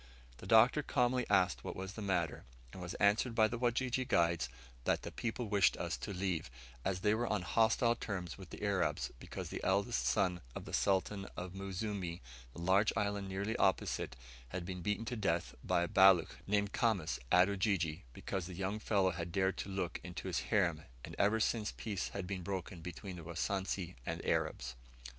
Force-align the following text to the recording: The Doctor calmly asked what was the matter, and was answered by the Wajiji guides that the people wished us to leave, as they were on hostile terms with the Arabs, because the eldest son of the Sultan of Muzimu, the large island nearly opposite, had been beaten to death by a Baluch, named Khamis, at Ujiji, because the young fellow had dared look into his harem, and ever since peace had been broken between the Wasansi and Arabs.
The 0.37 0.47
Doctor 0.47 0.81
calmly 0.81 1.27
asked 1.29 1.63
what 1.63 1.75
was 1.75 1.93
the 1.93 2.01
matter, 2.01 2.43
and 2.73 2.81
was 2.81 2.95
answered 2.95 3.35
by 3.35 3.47
the 3.47 3.59
Wajiji 3.59 4.03
guides 4.07 4.49
that 4.85 5.03
the 5.03 5.11
people 5.11 5.47
wished 5.47 5.77
us 5.77 5.95
to 5.97 6.11
leave, 6.11 6.49
as 6.83 7.01
they 7.01 7.13
were 7.13 7.27
on 7.27 7.43
hostile 7.43 7.95
terms 7.95 8.35
with 8.35 8.49
the 8.49 8.63
Arabs, 8.63 9.11
because 9.19 9.49
the 9.49 9.63
eldest 9.63 10.03
son 10.07 10.41
of 10.55 10.65
the 10.65 10.73
Sultan 10.73 11.27
of 11.37 11.53
Muzimu, 11.53 12.19
the 12.51 12.59
large 12.59 12.91
island 12.97 13.29
nearly 13.29 13.55
opposite, 13.57 14.15
had 14.49 14.65
been 14.65 14.81
beaten 14.81 15.05
to 15.05 15.15
death 15.15 15.53
by 15.63 15.83
a 15.83 15.87
Baluch, 15.87 16.35
named 16.47 16.73
Khamis, 16.73 17.19
at 17.31 17.47
Ujiji, 17.47 18.03
because 18.11 18.47
the 18.47 18.55
young 18.55 18.79
fellow 18.79 19.11
had 19.11 19.31
dared 19.31 19.63
look 19.67 19.99
into 20.03 20.27
his 20.27 20.39
harem, 20.49 20.81
and 21.05 21.15
ever 21.19 21.39
since 21.39 21.73
peace 21.77 22.07
had 22.07 22.25
been 22.25 22.41
broken 22.41 22.81
between 22.81 23.17
the 23.17 23.23
Wasansi 23.23 23.93
and 24.03 24.25
Arabs. 24.25 24.73